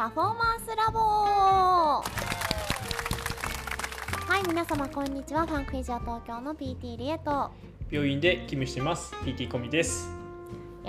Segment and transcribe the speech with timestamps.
[0.00, 0.98] パフォーマンスラボ。
[0.98, 2.02] は
[4.38, 5.46] い皆様こんにちは。
[5.46, 7.50] ファンクイジア東京の PT リエと。
[7.90, 9.14] 病院で勤務してます。
[9.16, 10.19] PT コミです。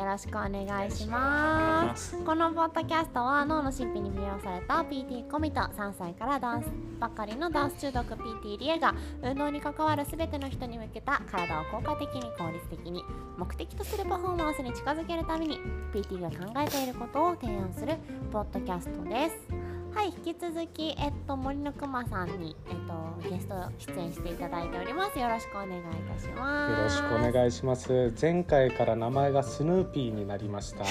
[0.01, 2.17] よろしくお願いします。
[2.25, 13.03] このポッドキャストは脳の神秘に魅了された PT コミと3歳からダンスばっかりのダンス中毒 PT リエが運動に関わる全ての人に向けた体を効果的に効率的に
[13.37, 15.59] 目的とするパフォーマンスに近づけるために
[15.93, 17.93] PT が考えていることを提案する
[18.31, 23.55] ポッドキャストですはい引き続き、えっと、森のくまさんに、えっと、ゲスト
[23.93, 25.19] 出演していただいております。
[25.19, 27.01] よろしくお願いいたします。
[27.01, 28.13] よろしくお願いします。
[28.19, 30.79] 前回から名前がスヌーピーになりました。
[30.79, 30.87] よ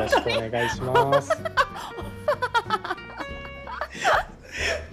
[0.00, 1.30] ろしくお願いします。
[1.30, 1.34] ち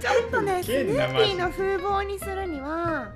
[0.08, 3.12] ょっとねスヌーピーの風貌にするには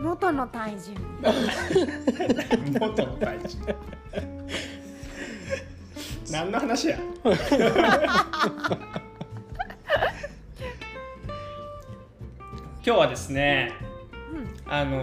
[0.00, 0.94] 元の体重。
[2.78, 3.58] 元の体重
[6.30, 6.98] 何の話や？
[12.84, 13.74] 今日はですね、
[14.32, 14.98] うん、あの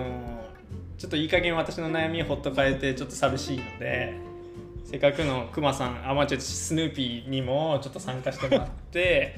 [0.97, 4.15] ちょっといい加減私の悩みをほっとかれてちょっと寂しいので
[4.83, 9.35] せっかくのくまさんあまあちょっとスヌーピーにもちょっと参加してもらって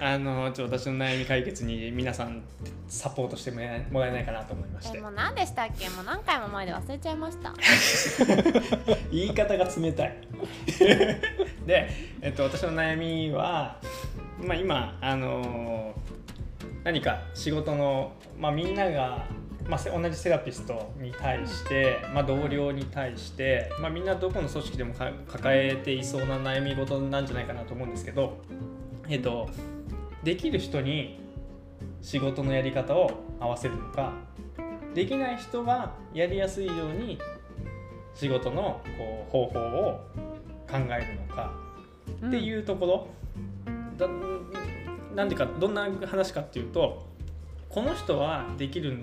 [0.00, 2.42] あのちょ私の悩み解決に皆さん
[2.88, 5.00] サポートしてもらえないかなと思いまして。
[5.00, 5.88] もう何でしたっけ？
[5.90, 7.54] もう何回も前で忘れちゃいました。
[9.10, 10.16] 言い方が冷たい
[11.66, 13.80] で、えっと、私の悩みは、
[14.42, 15.94] まあ、今あの
[16.84, 19.26] 何か仕事の、まあ、みんなが
[19.68, 25.12] まあ、同じセラピストに対して、まあ、同僚に対して、まあ、みんなどこの組織でも抱
[25.54, 28.38] えていそうな悩み事なんじゃないかなと思うんですけど、
[29.10, 29.50] えっと、
[30.22, 31.20] できる人に
[32.02, 34.12] 仕事のやり方を合わせるのか
[34.94, 37.18] できない人がやりやすいように
[38.14, 40.00] 仕事のこう方法を
[40.68, 41.52] 考えるのか
[42.26, 43.08] っていうところ、
[43.66, 44.08] うん、だ
[45.14, 47.06] なんでかどんな話かっていうと
[47.68, 48.98] この人はできる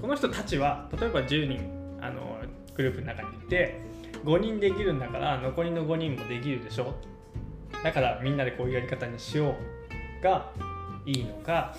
[0.00, 2.38] この人たちは例えば10人あの
[2.74, 3.80] グループの中にいて
[4.24, 6.94] 5人できるんだから残りの5人もできるでしょ。
[7.82, 9.79] だからみんなでこういうやり方にしよう。
[10.22, 10.50] が
[11.06, 11.74] いいのか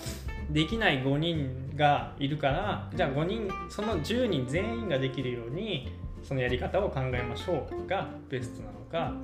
[0.50, 5.92] できない5人がいるからじゃあ5人その10人全員ができるように
[6.22, 9.14] そのやり方を考えましょうがベストなのか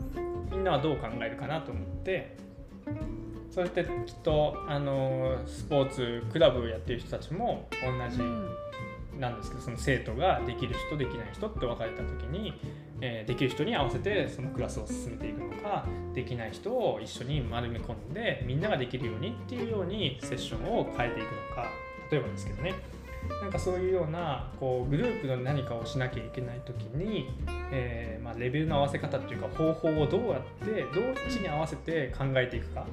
[0.50, 2.36] みんなはどう考えるかなと思って
[3.50, 8.22] それってきっとあのスポーツクラブをやってる人たちも同じ
[9.18, 12.54] なんですけどその生徒ができる人できない人って分かれた時に、
[13.00, 21.70] え、できる人に合わせてそのクラスを進めていくのかできない人を一緒に丸め込んでみんなができるようにっていうようにセッションを変えていくのか
[22.10, 22.74] 例えばですけどね。
[23.42, 27.28] なんかそういうようなこうグループの何かをしなきゃいけない時に、
[27.70, 32.86] えー、まあ、レベルの合わせ方っていうか方法をどうやってどっちに合わせて考えていくか。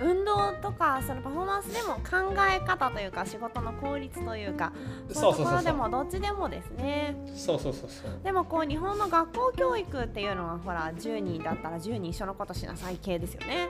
[0.00, 4.72] 運動とかそのパフォーマンスでも考え方というか仕事の効率というか
[5.10, 7.16] そういうところでもどっちでもですね。
[7.34, 8.10] そうそうそうそう。
[8.24, 13.68] でもこう日本の学校教育っていうのはほら10人だったら10人一緒のことしなさい系ですよね。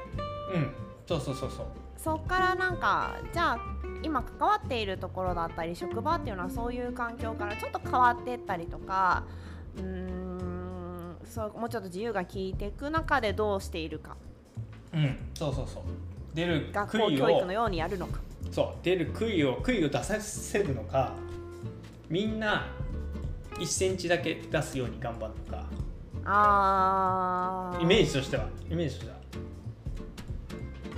[0.55, 0.73] うん。
[1.07, 1.67] そうそうそうそう。
[1.97, 3.59] そっからなんかじゃあ
[4.03, 9.25] 今関わっているところだったり職場っていうのはそういう環境からちょっと変わっていったりとか
[9.77, 14.17] うんそうもうちょっと自由が利いていく中でどうしているか。
[14.95, 15.19] うん。
[15.35, 15.83] そうそうそう
[16.35, 18.21] 出る学校教育のようにやるのか。
[18.51, 21.13] そう出る杭を杭を出させるのか
[22.09, 22.67] みんな
[23.55, 25.67] 1センチだけ出すように頑張るのか。
[26.25, 29.19] あイメージとしてはイメージとしては。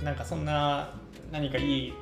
[0.03, 0.93] なんかそんな
[1.31, 1.93] 何かいい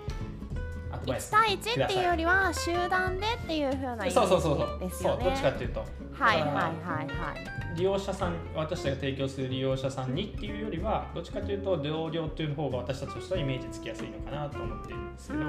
[0.92, 4.28] 1対1っていうよりは集団でっていうふうなイメージですよね。
[4.28, 4.92] そうそうそう。
[4.92, 5.86] そうどっちかっていうと
[6.22, 7.78] はいはいはいはい。
[7.78, 15.44] 利用者さん私たちが提供する利用者さんにっていうよりはどっちかというと同僚っていう方が私たちとしてはイメージつきやすいのかなと思っているんですけど。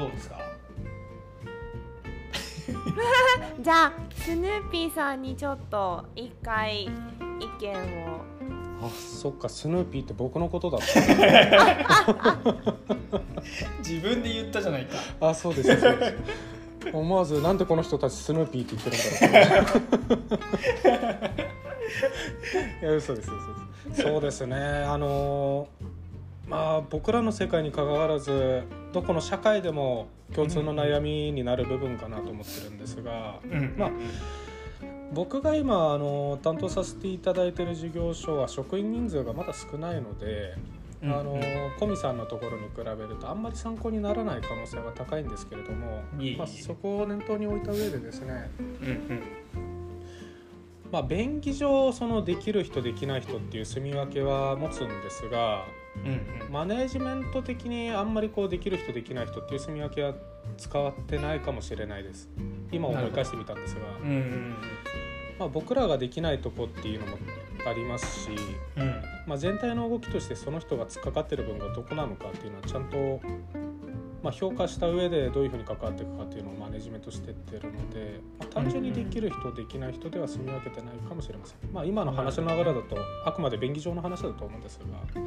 [0.00, 0.36] どうですか？
[3.60, 6.88] じゃあスヌーピーさんにちょっと一回意
[7.60, 7.74] 見
[8.06, 8.20] を。
[8.82, 10.86] あそっかスヌーピーって僕のことだった。
[13.86, 14.96] 自分で言ったじゃないか。
[15.28, 16.14] あそうですそうです
[16.92, 19.80] 思わずなんでこの人たちスヌーピーって言ってるんだろう。
[22.82, 24.02] いや嘘です嘘です。
[24.02, 24.56] そうですね。
[24.56, 25.68] あの
[26.48, 28.62] まあ僕らの世界にかかわらず
[28.92, 33.90] どこの社会でも共通の悩みになる部分かなと思ってるんですが、うん、まあ
[35.12, 40.54] 僕が今あの担当させていただいている事業所は職員人数がまだ少ないので
[41.02, 41.40] あの
[41.78, 46.02] コミさんのところに比べるとあんまり参考にならない可能性が高いんですけれども
[46.36, 49.22] まあ、そこを念頭に置いた上でですね、うんうん、
[50.92, 55.64] まあ便宜上そのできる人できない人っていう住み分けは持つんですが
[55.96, 56.12] うん
[56.46, 56.52] うん。
[56.52, 60.14] マネージメント的にあんまりこうできる人できない人っていう住み分けは
[60.56, 62.28] 使ってないかもしれないです。
[62.72, 64.54] 今思い返してみたんですが、うんうん
[65.38, 67.16] まあ、僕らができないとこっていうのも
[67.66, 68.30] ありますし、
[68.76, 73.20] うんうんまあ、全体の動きとしてその人が突っかかってる分がどこなのかっていうのはちゃんと、
[74.24, 85.22] まあ、評価した上でどういうふうに関わっていくかっていうのをマネジメントしてってるので、まあ、単純にできる人できない人では住み分けてないかもしれません、まあ、今の話の流れだとあくまで便宜上の話だと思うんですが。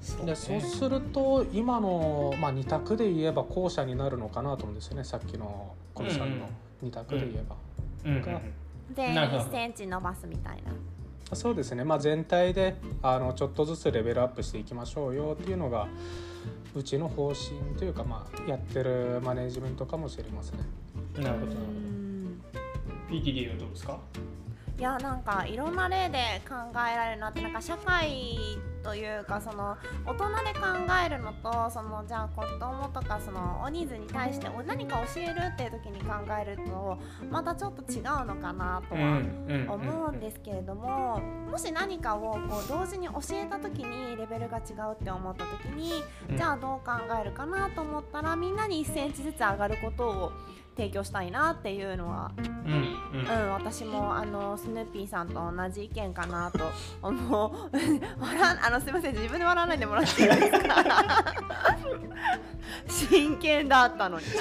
[0.00, 5.02] そうでそうすると今の、まあ、2択で言えば後者になるのかなと思うんですよね。
[5.02, 6.48] さっきのコミさんの
[6.84, 7.56] 2択で言えば。
[8.04, 8.40] うんうんが
[8.92, 9.42] 全員なるほど。
[9.44, 10.72] 1センチ伸ばすみたいな
[11.32, 15.88] そうですね、まあ、全体であのちょっとずつレベルアップしていきましょうよっていうのが
[16.76, 20.58] うちの方針というか、まあ、やってるマネジメントかもしれません。
[20.58, 20.64] ね。
[21.16, 21.46] なるほど。
[21.46, 22.40] なるほどうん
[23.10, 23.98] PTD はどうですか？
[24.78, 26.18] いやなんかいろんな例で
[26.48, 28.26] 考えられるなってなんか社会
[28.84, 29.76] というかその
[30.06, 30.66] 大人で考
[31.04, 36.98] えるのとそのじゃあ子供とかそのお人数に対してお何か教えるっていう時に考えると
[37.30, 41.18] またちょっと違うのかなとは思うんですけれども
[41.50, 46.02] もし何かをこう同時に教えた時にレベルが違うって思った時に
[46.36, 50.32] じゃあどう考えるかなと思ったらみんなに1センチずつ上がることを
[50.76, 52.94] 提供したいなっていうのはうんうん。
[53.14, 56.58] うん、私もあのスヌーピーさんと同じ意見かなと
[57.00, 57.70] 思う。
[58.18, 60.84] 笑あのすみません自分で笑わないでもらっていいですか？
[62.88, 64.26] 真剣だったのに。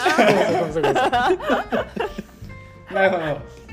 [2.91, 3.23] ななるほど。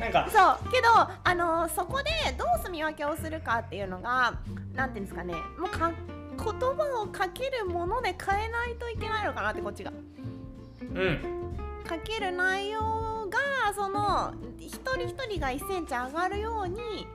[0.01, 0.27] なんか。
[0.31, 0.89] そうけど
[1.25, 4.35] あのそこでどう住み分けをするかっていうのが
[4.75, 5.35] なんていうんですかね。
[5.59, 9.91] もうか言葉をかけるもので変えないといけないのかなってこっちが。
[9.91, 11.55] うん。
[11.87, 12.81] かける内容
[13.29, 17.07] がその一人一人が1センチ上がるように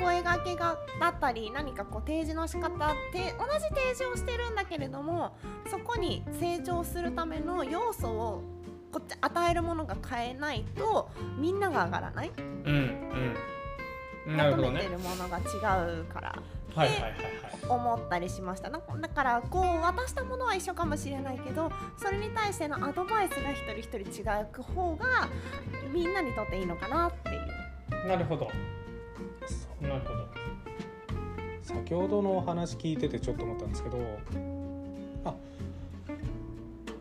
[0.00, 5.36] 声掛けがだったり何かこう提示の仕方って同じ提示をしてるんだけれども
[5.70, 8.42] そこに成長するための要素を
[8.92, 12.32] こっち与えるものが変えないとみんなが上がらない。
[12.36, 13.34] うん
[14.26, 14.36] うん。
[14.36, 14.70] なるほどね。
[14.70, 16.42] 求めてるものが違うから。
[16.74, 17.18] はいはいはいはい。
[17.68, 18.70] 思ったりしました。
[18.70, 25.28] なだからこう渡したものは一緒かもしれないけどそれに対してのアドバイスが一人一人違う方が
[25.92, 28.08] みんなにとっていいのかなっていう。
[28.08, 28.50] なるほど
[29.80, 30.28] なるほど。
[31.62, 33.98] 先ほどのお話聞いててちょっと思ったんですけど
[35.24, 35.34] あ、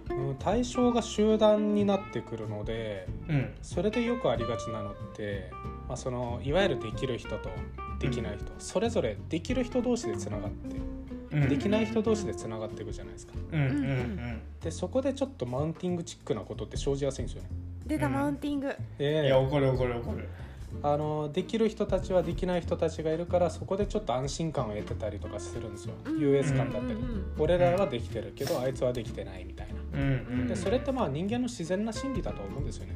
[0.10, 3.54] うん、対象が集団になってくるのでうん。
[3.62, 5.50] それでよくありがちなのって、
[5.88, 7.50] まあ、そのいわゆるできる人と
[8.00, 10.76] できない人、それぞれできる人同士でつながって、
[11.32, 11.50] うん。
[11.50, 13.34] できない人同士でつながっていくじゃないですか。
[13.52, 14.42] うんうんうん。
[14.62, 17.50] でそこでちょっとマウンティングチックなことって生じやすいんですよね。
[17.86, 18.14] 出たうん。
[18.14, 20.30] マウンティング、いでや怒る怒る怒る
[20.84, 26.20] あのできる人たちはできない人たちがいるからそこでちょっと安心感を得てたりとかするんですよ、うん。
[26.20, 30.00] US 感だったり、うんうん俺らはできてるけどあいつはできてないみたいな。
[30.00, 30.48] うんうん。
[30.48, 32.96] でそれってまあ人間の自然な心理だと思うんですよね。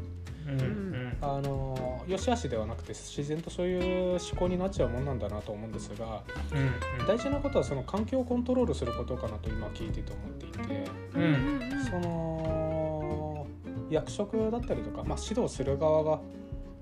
[1.21, 6.23] あの良し悪しではなくて自然とそういう思考になっちゃうもんなんだなと思うんですが
[6.99, 10.87] うん大事なことはその環境をコントロールすることかなと今聞いてて思っていて
[11.89, 13.47] その
[13.89, 16.19] 役職だったりとか、まあ、指導する側が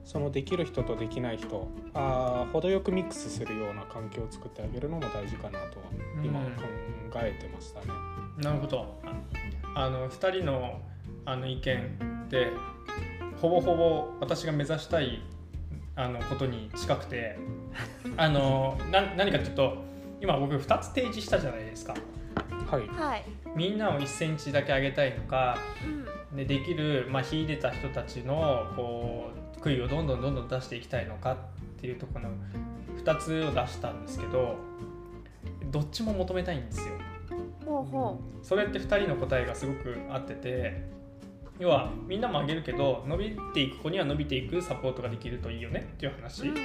[0.09, 5.85] そのできる人とできない人あー程よくミックスするような環境を作ってあげるのも大事かなとは
[6.23, 6.45] 今うん。
[7.11, 7.85] 考えてましたね。
[8.39, 8.99] なるほど。
[9.75, 10.81] ああの2人の
[11.25, 12.47] あの意見で
[13.39, 15.21] ほぼほぼ私が目指したい
[15.95, 17.37] あのことに近くて
[18.17, 19.77] あのな何かっていうと
[20.21, 21.93] 今僕2つ提示したじゃないですか。
[22.71, 23.23] はい、はい、
[23.55, 31.38] みんなを1センチだけ上げたいのかうんでできる、まあ、秀でた人たちのこう悔いをどんどんどんどん出していきたいのかっ
[31.79, 32.36] ていうところの
[33.03, 34.57] 2つを出したんですけど
[35.71, 36.93] どっちも求めたいんですよ。
[37.65, 40.81] ほうほそれって2人の答えがすごく合ってて
[41.59, 46.53] 要はみんなもあげるけど伸びていく子には伸びていくサポートができるといいよねっていうう、話、うん。
[46.53, 46.55] っ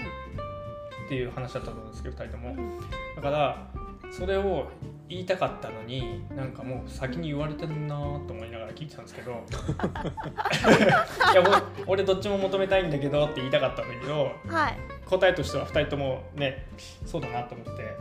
[1.09, 2.51] ていう話だったと思うんですけど2人とも。
[2.51, 2.81] うん。
[3.17, 3.71] だから
[4.11, 4.69] それを
[5.09, 7.97] 言いたかったのになんかもう先に言われてるな
[8.27, 9.33] と思いながら聞いてたんですけど
[11.33, 11.43] いや
[11.87, 14.77] 俺俺どっちも求めたいんだけどって言いたかったんだけどはい。
[15.05, 16.67] 答えとしては2人ともね
[17.05, 17.97] そうだなと思って。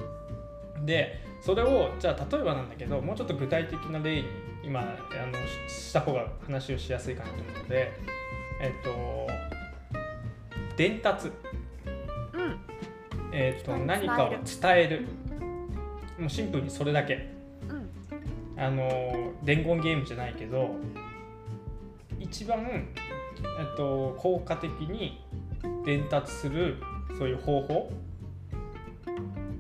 [0.86, 4.28] でそれをじゃあ例えばなんだけどもうちょっと具体的な例に
[4.64, 4.98] 今あの
[5.70, 7.92] しした方が話をしやすいかなと思うので
[8.62, 9.28] えっと
[10.76, 11.34] 伝達、うん。
[13.32, 14.40] えっと何かを伝
[14.72, 15.08] える
[16.18, 17.30] もうシンプルにそれだけ。
[17.70, 17.90] うん
[18.56, 20.76] あの伝言ゲームじゃないけど
[22.20, 22.88] 一番
[23.60, 25.22] えっと、効果的に
[25.86, 26.78] 伝達する
[27.18, 27.92] そういう方法。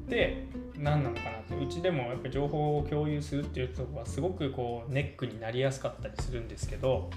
[0.05, 0.45] って
[0.77, 1.55] 何なのかなって。
[1.55, 7.09] うちでもやっぱ情報を共有するっていうところはすごくこうネックになりやすかったりするんですけど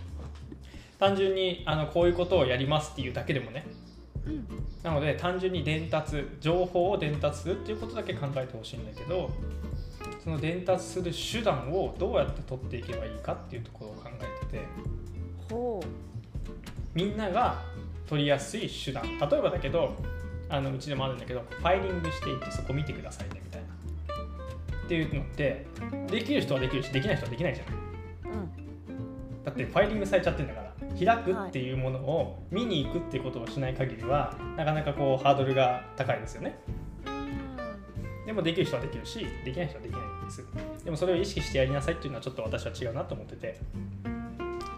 [0.99, 3.67] 単純にあのこういうことをやりますっていうだけでもね
[4.83, 9.31] なので単純に伝達情報を伝達するっていうことだけ考えてほしいんだけど
[10.23, 14.65] その伝達する手段をどうやって取っていけばいいかっていうところを考えてて
[15.49, 15.83] ほ
[16.95, 17.63] みんなが
[18.09, 19.95] 取りやすい手段例えばだけど
[20.49, 23.67] あのうちでもあるんだけどファイリングしていってそこ見てくださいねみたいな。
[24.85, 25.67] っていうのって
[26.09, 27.75] できる人はできるしできない人はできないじゃない。
[27.75, 27.79] う
[28.29, 28.41] う
[29.41, 29.45] ん。
[29.45, 36.59] だってファイリングされちゃってんだから開くっていうものを見に行くっていうことをしない限りはなかなかこうハードルが高いですよね。
[38.25, 40.45] でもできる人はできるしできない人はできないんです
[40.85, 43.61] でもそれを意識してやりなさいっていうのはちょっと私は違うなと思ってて。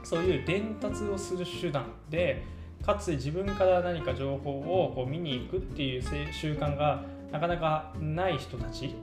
[0.09, 2.43] そういう伝達をする手段で
[2.83, 8.95] かつ自分から何か情報をこう見に行くっていうせ習慣がなかなかない人たち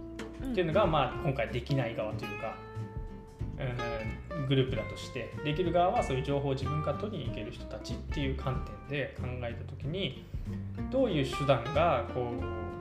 [0.41, 2.55] うんっていうのが、まあ、今回できない側というか、
[3.59, 3.77] うん、
[4.47, 10.25] グループだとしてできる側はそういう情報を自分から取りに行ける人たちっていう観点で考えた時に
[10.91, 12.31] どういう手段がこ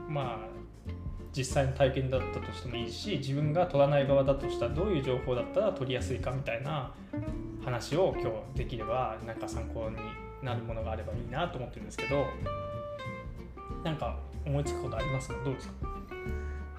[0.08, 0.54] うまあ
[1.36, 6.92] 実際の体験だったとしてもいいし自分が取らない側だとしたらどういう情報だったら取りやすいかみたいな
[7.64, 9.96] 話を今日できればなんか参考に
[10.46, 12.26] なるものがあればいいなと思ってるんですけど
[13.82, 14.16] なんか
[14.46, 15.34] 思いつくことありますか？
[15.44, 15.93] どうですか？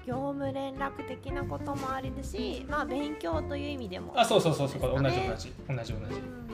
[0.06, 4.12] 業務連絡的なこともありだしまあ勉強という意味でも。
[4.16, 5.94] あそうそうそうそう同じ同ねじ同じ同じ。
[5.94, 6.46] うん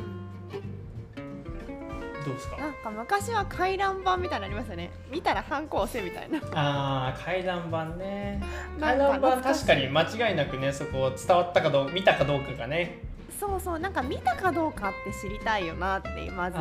[2.24, 2.56] どうですか？
[2.56, 4.90] なんか昔は回覧板みたいなのありますよね。
[5.10, 6.40] 見たら反抗押せみたいな。
[6.54, 8.40] あー回覧板ね。
[8.78, 13.00] 回覧板確かに間違いなくねそこ伝わったかどう見たかどうかがね。
[13.40, 16.56] そうそうなんか見たかどうかって知りたいよなってまず。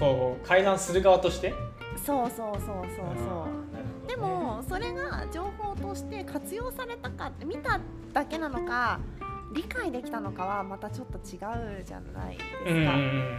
[0.00, 1.52] こう回覧する側として？
[2.02, 3.44] そうそうそうそうそ
[3.77, 3.77] う
[4.18, 7.80] もそれが情報として活用されたかって見た
[8.12, 9.00] だけなのか
[9.54, 11.36] 理解できたのかはまたちょっと違
[11.80, 12.94] うじゃないですか。
[12.94, 13.34] うん。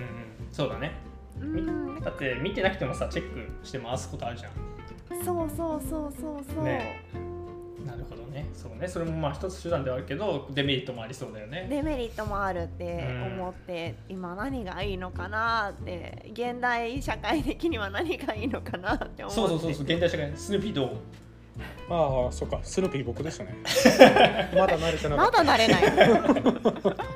[0.52, 0.94] そうだね。
[1.40, 2.00] うん。
[2.02, 4.52] だって見てなくてもさチェックして回すことあるじゃん。
[5.24, 6.64] そうそうそうそうそう。
[6.64, 7.29] ね
[7.90, 8.50] なるほどね。
[8.54, 8.88] そうね。
[8.88, 11.68] それもまあ一つ手段ではあるけどデメリットもありそうだよね。
[11.70, 19.36] デメリットもあるって思って、今何がいいのかなって現代社会的には何がいいのかなって思って。
[19.36, 19.84] そうそうそうそう。
[19.84, 20.92] 現代社会スヌーピーどう
[21.90, 22.60] ああそうか。
[22.64, 23.56] スヌーピー僕でしたね。
[24.56, 25.84] まだ慣れてなかまだ慣れない。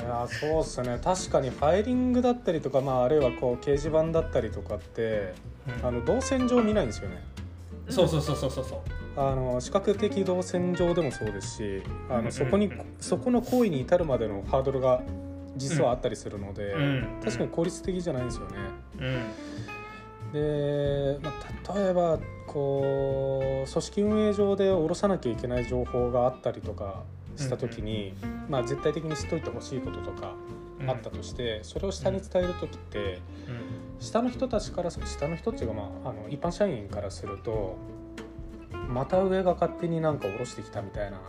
[0.00, 1.00] いやそうっすね。
[1.02, 5.34] 確かにファイリングだったりとか、まあ、あるいはこう掲示板だったりとかって
[5.82, 7.24] あの動線上見ないんですよね。
[7.88, 8.78] そうそうそうそうそうそう
[9.16, 12.24] あの視覚的動線上でもそうですしあうんうんうん。
[12.26, 12.70] のそこに
[13.00, 15.02] そこの行為に至るまでのハードルが
[15.56, 17.20] 実はあったりするので、うん。
[17.24, 18.56] 確かに効率的じゃないんですよね。
[18.98, 20.32] うん。
[20.32, 21.32] で、ま
[21.66, 27.04] あ、例えばこう組織運営上で下ろさなきゃいけない情報があったりとか
[27.36, 28.14] した時に、
[28.48, 30.34] まあ、絶対的に知っといてほしいこととか
[30.86, 33.18] あったとして、それを下に伝える時って
[33.98, 37.76] 下の人たちから下の人っていうか、まあ、あの一般社員からすると
[38.88, 41.20] また上が勝手になんか下ろしてきたみたいな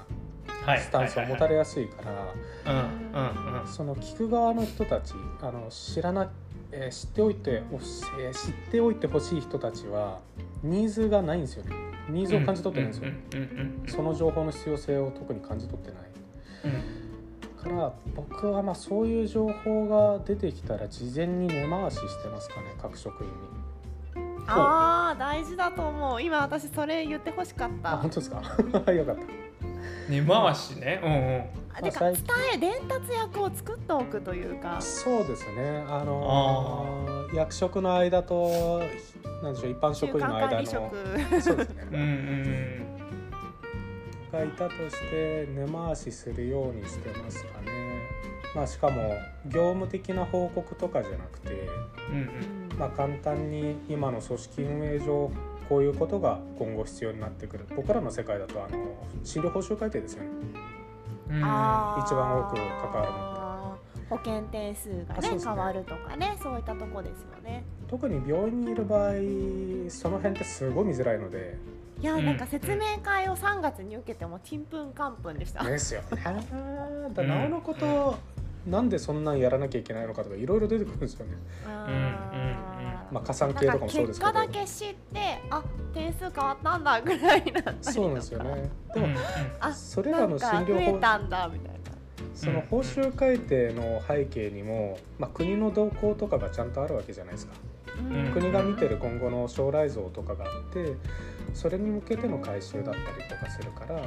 [0.66, 0.82] はい。
[0.82, 2.34] スタンスを持たれやすいから、
[3.66, 6.30] その聞く側の人たちあの知らな、
[6.72, 10.20] えー知っておいておし、えー知っておいてほしい人たちは
[10.64, 11.72] ニーズがないんですよね。
[12.10, 16.02] ニーズを感じ取ってないんですよ、その情報の必要性を特に感じ取ってない。
[16.66, 16.68] う
[17.04, 17.08] ん。
[17.58, 23.36] から僕はまあそういう情報が出てきたら事前に根回ししてますかね各職員に
[24.48, 26.22] ああ大事だと思う。
[26.22, 27.94] 今私それ言ってほしかった。
[27.94, 28.10] あ本。
[28.10, 28.42] 当ですか？
[28.94, 29.22] よかった。
[30.10, 31.02] 根回しね。
[31.04, 31.18] うんう
[31.80, 31.84] ん。
[31.84, 32.24] てか伝
[32.56, 34.78] え伝達役を作っておくというか。
[34.82, 35.84] そうですね。
[35.88, 38.82] あのー役職の間と
[39.44, 40.48] なんでしょう一般中職員の間の。
[40.48, 41.42] 間管理職。
[41.42, 42.06] そうですうんうね、
[42.80, 42.98] ん。
[44.32, 47.68] がいたとして根回しするようにしてますかね。
[48.56, 49.14] まあしかも
[49.46, 51.52] 業務的な報告とかじゃなくて。
[52.10, 52.20] うんう
[52.64, 55.32] んまあ簡単に今の組織運営上
[55.70, 57.66] こういうことが今後必要になってくる。
[57.76, 58.78] 僕らの世界だとあの
[59.24, 60.30] 診療報酬改定ですよね。
[61.30, 61.38] うん。
[61.38, 63.38] 一番多く関わるの
[64.10, 65.38] 保険点数がねね。
[65.44, 67.64] 変わるとかねそういったとこですよね。
[67.90, 69.12] 特に病院にいる場合
[69.90, 71.58] その辺ってすごい見づらいので。
[72.00, 72.26] いや、うん。
[72.26, 75.64] なんか説明会を3月に受けてもちんぷんかんぷんでした。
[75.64, 76.24] ですよね。
[77.14, 78.16] だなおのこと、
[78.68, 81.34] なんでそんなんやらなきゃいけないのかとかいろいろ出てくるんですよね。
[81.66, 82.67] うんうん
[83.12, 84.32] まあ加算系とかもそうですけど。
[84.32, 88.70] 結果だけ知ってあ点数変わったんだぐらいになったりとかそうなんですよね。
[88.94, 89.08] でも、
[89.60, 91.78] あそれらのなんか増診療法えたんだみたいな
[92.34, 97.54] その報酬改定の背景にも、まあ、国の動向とかがちゃんとあるわけじゃないですか。
[98.00, 100.94] うん国が見てる今後の将来像とかがあって
[101.56, 104.00] それに向けての改修だったりとかするから、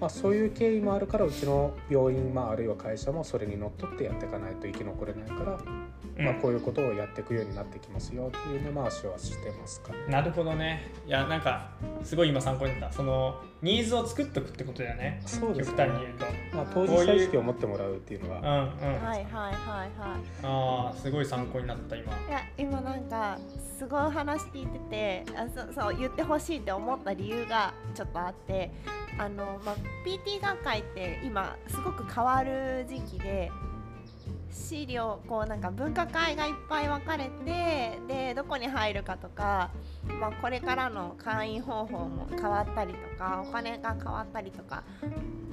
[0.00, 9.98] まあ、そういう経緯もあるからうちの病院、まあ、あるいは会社もそれにのっとってやっていかないと生き残れないから、まあ、こういうことをやっていくようになってきますよっていう根回しはしてますかね。
[10.08, 10.92] なるほどね。
[11.06, 11.70] いやなんか
[12.04, 12.96] すごい今参考になった。
[12.96, 15.20] そのニーズを作っておくってことだよね。
[15.26, 15.76] そうですね。
[15.76, 16.26] 極端に言うと
[16.58, 18.74] まあ、当事者意識を持ってもらうっていうのうんうん、ははい
[19.06, 19.54] はいはいはい。
[20.42, 22.12] ああすごい参考になった今。
[22.12, 23.38] いや今なんか
[23.78, 28.72] すごい話聞いててあそそう言ってほしいって思った理由がちょっとあって
[29.18, 33.52] あの、まあ、PT 学会って今すごく変わる時期で
[34.50, 39.70] 資料こうなんか分科会がいっぱい分かれてでどこに入るかとか、
[40.20, 44.84] まあ、これからの会員方法も変わったりとかお金が変わったりとか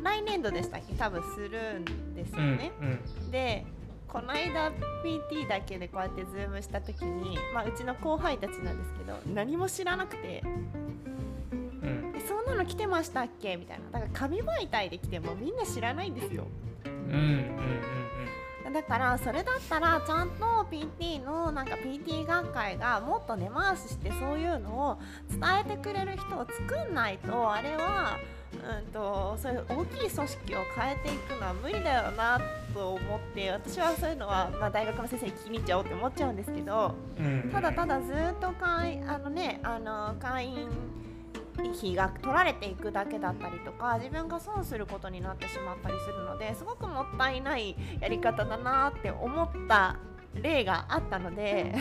[0.04, 0.94] 来年度でしたっけ？
[0.94, 2.72] 多分するんですようんね。
[2.80, 2.86] う
[3.26, 3.32] ん。
[3.32, 3.66] で
[4.08, 4.72] この間
[5.04, 10.48] PT だけでこうやってズームした時に、まあ、うちの後輩たちなんですけど何も知らなくてう
[11.88, 13.86] ん「えそんなの来てましたっけ?」みたいな。
[13.90, 16.46] だから紙媒体で来てもみんな知らないんですよ。
[16.86, 17.76] うんうんうん
[18.76, 24.98] だからそれだったらちゃんと PT のなんか PT 学会がもっと根回ししてそういうのを
[25.30, 28.20] 伝えてくれる人を作んないとあれは、
[28.52, 32.38] うん、とそういう大きい組織を変えていくのは無理だよな
[32.74, 36.96] と思って私はそういうのは、まあ、大学の先生に聞きに行っちゃおうって思っちゃうんですけど
[37.54, 40.68] ただただずっと会あの、ね、あの会員
[41.64, 49.98] 費が取られていくだけだったりとか自分が損することになってしまったりするのですごくもったいないやり方だなって思った
[50.42, 51.74] 例があったので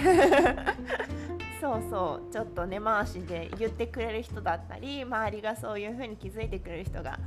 [1.61, 7.19] そうそうちょっと根回しで言ってくれる人だったり周りがそういう風に気づいてくれる人が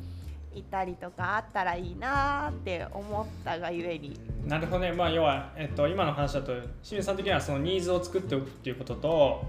[0.53, 4.19] いたりとかあったらいいなって思ったがゆえに。
[4.45, 9.45] なるほどね、まあ、要は、えっと、今の話だと清水さん的にはそのニーズを作っておくっていうことと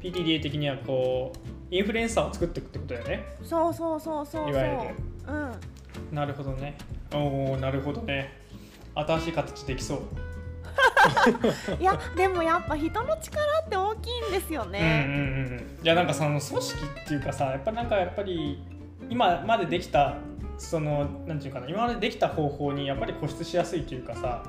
[0.00, 3.24] PTDA 的にはこうインフルエンサーを作っていくってことだよね。
[3.42, 4.50] そうそうそうそうそう。
[4.50, 4.94] いわゆる。
[5.28, 6.14] うん。
[6.14, 6.76] なるほどね。
[7.12, 8.38] おおなるほどね。
[8.94, 10.00] 新しい形できそう。
[11.80, 15.06] いやでもやっぱ人の力って大きいんですようんうんね。
[15.80, 15.84] うん。
[15.84, 18.62] いやなんかその組織っていうかさやっぱなんかやっぱり
[19.08, 20.16] 今までできた
[20.58, 24.42] そのなんていうかな今までできた方法にやっぱり固執しやすいというかさ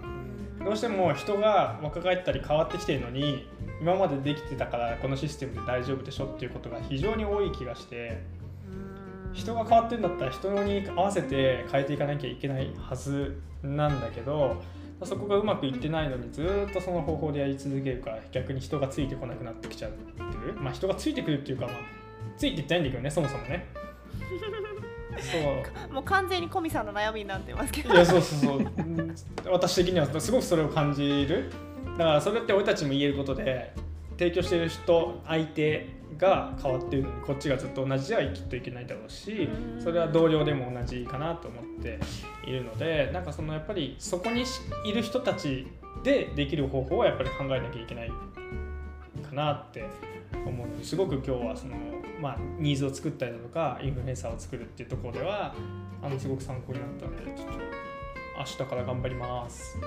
[0.63, 3.47] どうしても人が若返ったり変わってきてるのに
[3.82, 8.22] 今までできてたからこのシステムで大丈夫でしょっていうことが非常に多い気がして
[9.30, 9.34] うん。
[9.34, 14.62] 人が変わってるんだったら人に合わせて変えていかなきゃいけないはずなんだけど
[15.04, 19.98] そこがうまくいってないのにずーっとその方法でやり続けるから逆に人がついてこなくなってきちゃって
[20.48, 20.54] る。
[20.56, 21.76] まあ人がついてくるっていうかまあ
[22.36, 23.68] ついていってないんだけどねそもそもね。
[25.20, 25.94] そう。
[25.94, 27.94] もう完全にコミさんの悩みになってますけど。
[27.94, 28.58] いやそうそうそう。
[28.58, 31.52] うん私的にはすごくそれを感じる
[31.97, 33.73] だからそれって俺たちも言えることで
[34.17, 39.47] 提供してる人相手が変わってるこっちがずっと同じじゃきっといけないだろうし
[39.80, 42.00] それは同僚でも同じかなと思って
[42.45, 44.43] いるのでなんかそのやっぱりそこに
[44.86, 45.67] いる人たち
[46.04, 48.15] でできる方法をやっぱり考えなきゃいけないか
[49.34, 49.86] なって
[50.45, 50.67] 思う。
[50.67, 51.76] のですごく今日はその、
[52.21, 55.54] まあ、ニーズを作ったりだとかインフルエンサーを作るっていうところでは
[56.02, 57.54] あのすごく参考になったのでちょっと
[58.38, 59.78] 明日から頑張ります。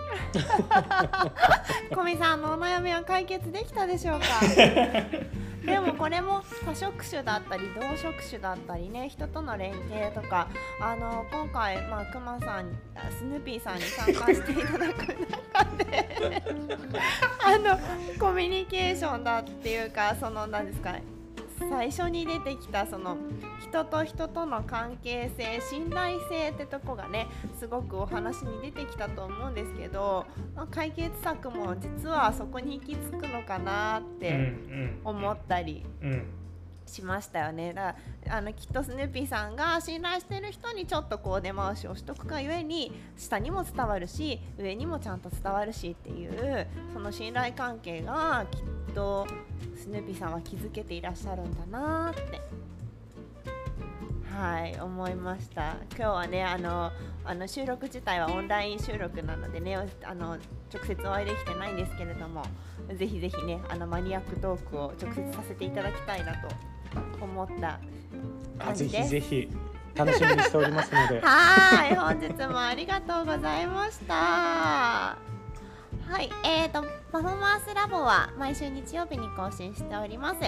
[1.94, 4.26] コミさんのお悩みは解決できたでしょうか？
[5.64, 10.48] でもこれも多職種だったり同職種だったりね人との連携とか
[10.80, 16.08] あの今回まあクマさんあスヌーピーさんに参加していただく中で
[17.44, 17.78] あの
[18.18, 20.94] コミュニケーションだっていうかその何ですか
[21.68, 23.16] 最初に出てきたその
[23.60, 27.26] 人と人との関係性信頼性ってとこがね
[27.58, 34.52] すごくお話に出てきたと思うんですけど、まあ、解決策も実はそこに行き着くのかなっうんて
[35.04, 35.84] 思ったり
[36.90, 37.72] しましたよね。
[37.72, 49.26] だからあのきっとスヌーピーさんが信頼してる人にちょっとこう根回しをしとくがゆえに下にも伝わるし上にもちゃんと伝わるしっていうその信頼関係がきっと
[49.76, 52.40] スヌーピーさんは気づけていらっしゃるんだなって。
[54.30, 55.76] はい思いました。
[55.96, 56.92] 今日はねあの
[57.24, 60.38] あの収録自体はオンライン収録なのでねあの
[60.72, 62.42] 直接お会いできてないんですけれども
[62.96, 66.48] ぜひぜひねあのマニアックトークを直接させていただきたいなと
[67.20, 67.78] 思った
[68.58, 69.10] 感じです。
[69.10, 69.48] ぜひ。
[69.94, 71.20] 楽しみにしておりますので。
[71.22, 74.14] はい、本日もありがとうございました。
[74.14, 75.18] は
[76.18, 80.40] い、えーと、パフォーマンスラボは毎週日曜日に更新しております。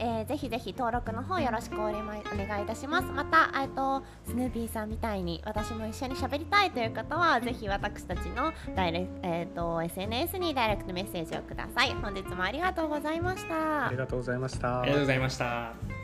[0.00, 3.08] えー、ぜひぜひ登録の方よろしくお願いいたします。
[3.08, 11.94] またえっとスヌーピーさんみたいに私も一緒に喋りたいという方はぜひ私たちのダイレ、えーと、SNS にダイレクトメッセージをください。
[11.94, 13.88] 本日もありがとうございました。
[13.88, 14.82] ありがとうございました。
[14.82, 15.97] ありがとうございました